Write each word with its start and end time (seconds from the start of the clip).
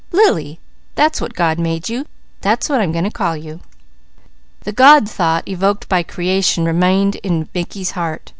Lily! 0.11 0.59
That's 0.95 1.21
what 1.21 1.35
God 1.35 1.59
made 1.59 1.87
you; 1.87 2.07
that's 2.41 2.67
what 2.67 2.81
I'm 2.81 2.91
going 2.91 3.03
to 3.03 3.11
call 3.11 3.37
you." 3.37 3.59
The 4.61 4.71
God 4.71 5.07
thought, 5.07 5.47
evoked 5.47 5.87
by 5.87 6.01
creation, 6.01 6.65
remained 6.65 7.17
in 7.17 7.47
Mickey's 7.53 7.91
heart. 7.91 8.27